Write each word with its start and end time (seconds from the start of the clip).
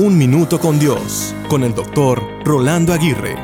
Un 0.00 0.16
Minuto 0.16 0.60
con 0.60 0.78
Dios, 0.78 1.34
con 1.48 1.64
el 1.64 1.74
doctor 1.74 2.22
Rolando 2.44 2.92
Aguirre. 2.92 3.34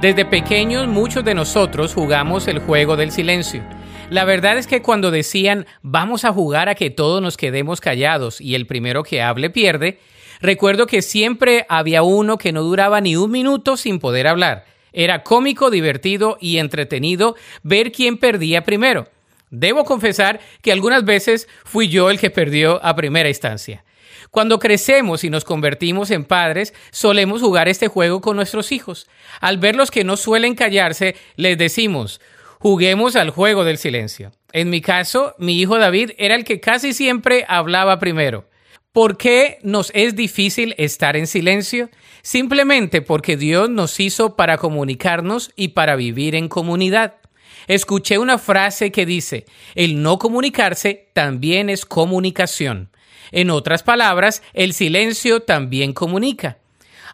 Desde 0.00 0.24
pequeños 0.24 0.88
muchos 0.88 1.26
de 1.26 1.34
nosotros 1.34 1.92
jugamos 1.92 2.48
el 2.48 2.58
juego 2.60 2.96
del 2.96 3.12
silencio. 3.12 3.62
La 4.08 4.24
verdad 4.24 4.56
es 4.56 4.66
que 4.66 4.80
cuando 4.80 5.10
decían 5.10 5.66
vamos 5.82 6.24
a 6.24 6.32
jugar 6.32 6.70
a 6.70 6.74
que 6.74 6.88
todos 6.88 7.20
nos 7.20 7.36
quedemos 7.36 7.82
callados 7.82 8.40
y 8.40 8.54
el 8.54 8.66
primero 8.66 9.02
que 9.02 9.20
hable 9.20 9.50
pierde, 9.50 10.00
recuerdo 10.40 10.86
que 10.86 11.02
siempre 11.02 11.66
había 11.68 12.02
uno 12.02 12.38
que 12.38 12.52
no 12.52 12.62
duraba 12.62 13.02
ni 13.02 13.16
un 13.16 13.30
minuto 13.30 13.76
sin 13.76 13.98
poder 13.98 14.28
hablar. 14.28 14.64
Era 14.94 15.22
cómico, 15.22 15.70
divertido 15.70 16.38
y 16.40 16.56
entretenido 16.56 17.36
ver 17.62 17.92
quién 17.92 18.16
perdía 18.16 18.64
primero. 18.64 19.06
Debo 19.50 19.84
confesar 19.84 20.40
que 20.62 20.72
algunas 20.72 21.04
veces 21.04 21.46
fui 21.62 21.88
yo 21.88 22.08
el 22.08 22.18
que 22.18 22.30
perdió 22.30 22.82
a 22.82 22.96
primera 22.96 23.28
instancia. 23.28 23.84
Cuando 24.30 24.58
crecemos 24.58 25.24
y 25.24 25.30
nos 25.30 25.44
convertimos 25.44 26.10
en 26.10 26.24
padres, 26.24 26.74
solemos 26.90 27.40
jugar 27.40 27.68
este 27.68 27.88
juego 27.88 28.20
con 28.20 28.36
nuestros 28.36 28.72
hijos. 28.72 29.08
Al 29.40 29.58
verlos 29.58 29.90
que 29.90 30.04
no 30.04 30.16
suelen 30.16 30.54
callarse, 30.54 31.16
les 31.36 31.58
decimos, 31.58 32.20
juguemos 32.58 33.16
al 33.16 33.30
juego 33.30 33.64
del 33.64 33.78
silencio. 33.78 34.32
En 34.52 34.70
mi 34.70 34.80
caso, 34.80 35.34
mi 35.38 35.58
hijo 35.58 35.78
David 35.78 36.12
era 36.18 36.34
el 36.34 36.44
que 36.44 36.60
casi 36.60 36.92
siempre 36.92 37.44
hablaba 37.48 37.98
primero. 37.98 38.48
¿Por 38.92 39.16
qué 39.16 39.58
nos 39.62 39.90
es 39.94 40.14
difícil 40.16 40.74
estar 40.76 41.16
en 41.16 41.26
silencio? 41.26 41.88
Simplemente 42.20 43.00
porque 43.00 43.38
Dios 43.38 43.70
nos 43.70 43.98
hizo 43.98 44.36
para 44.36 44.58
comunicarnos 44.58 45.50
y 45.56 45.68
para 45.68 45.96
vivir 45.96 46.34
en 46.34 46.48
comunidad. 46.48 47.14
Escuché 47.66 48.18
una 48.18 48.38
frase 48.38 48.90
que 48.90 49.06
dice, 49.06 49.46
el 49.74 50.02
no 50.02 50.18
comunicarse 50.18 51.08
también 51.12 51.70
es 51.70 51.84
comunicación. 51.84 52.90
En 53.30 53.50
otras 53.50 53.82
palabras, 53.82 54.42
el 54.52 54.74
silencio 54.74 55.40
también 55.40 55.92
comunica. 55.92 56.58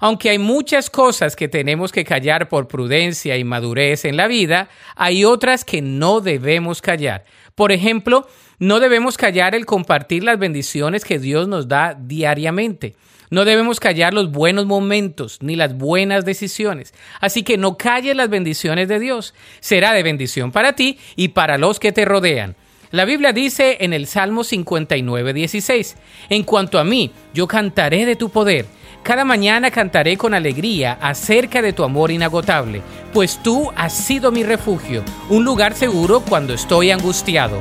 Aunque 0.01 0.30
hay 0.30 0.38
muchas 0.38 0.91
cosas 0.91 1.34
que 1.34 1.48
tenemos 1.48 1.90
que 1.93 2.04
callar 2.04 2.48
por 2.48 2.68
prudencia 2.68 3.37
y 3.37 3.45
madurez 3.45 4.04
en 4.04 4.16
la 4.16 4.29
vida, 4.29 4.68
hay 4.95 5.24
otras 5.24 5.65
que 5.65 5.82
no 5.82 6.21
debemos 6.21 6.80
callar. 6.80 7.24
Por 7.54 7.73
ejemplo, 7.73 8.29
no 8.59 8.80
debemos 8.80 9.16
callar 9.16 9.54
el 9.54 9.66
compartir 9.66 10.24
las 10.24 10.38
bendiciones 10.38 11.04
que 11.04 11.20
Dios 11.20 11.46
nos 11.46 11.68
da 11.68 11.96
diariamente. 11.98 12.96
No 13.30 13.45
debemos 13.45 13.78
callar 13.78 14.14
los 14.14 14.32
buenos 14.32 14.66
momentos 14.66 15.38
ni 15.42 15.54
las 15.54 15.76
buenas 15.76 16.24
decisiones. 16.24 16.92
Así 17.20 17.42
que 17.42 17.56
no 17.56 17.76
calles 17.76 18.16
las 18.16 18.30
bendiciones 18.30 18.88
de 18.88 18.98
Dios. 18.98 19.34
Será 19.60 19.92
de 19.92 20.02
bendición 20.02 20.51
para 20.51 20.73
ti 20.73 20.98
y 21.14 21.29
para 21.29 21.59
los 21.59 21.79
que 21.79 21.92
te 21.92 22.04
rodean. 22.04 22.56
La 22.90 23.04
Biblia 23.04 23.32
dice 23.32 23.76
en 23.80 23.92
el 23.92 24.06
Salmo 24.06 24.42
59, 24.42 25.34
16, 25.34 25.96
En 26.30 26.42
cuanto 26.42 26.79
a 26.79 26.84
mí, 26.84 27.12
yo 27.34 27.46
cantaré 27.46 28.06
de 28.06 28.16
tu 28.16 28.30
poder. 28.30 28.66
Cada 29.02 29.24
mañana 29.24 29.70
cantaré 29.70 30.16
con 30.16 30.34
alegría 30.34 30.98
acerca 31.01 31.62
de 31.62 31.73
tu 31.73 31.84
amor 31.84 32.10
inagotable, 32.10 32.82
pues 33.12 33.40
tú 33.42 33.70
has 33.76 33.92
sido 33.92 34.32
mi 34.32 34.42
refugio, 34.42 35.04
un 35.29 35.45
lugar 35.45 35.74
seguro 35.74 36.20
cuando 36.20 36.54
estoy 36.54 36.90
angustiado. 36.90 37.60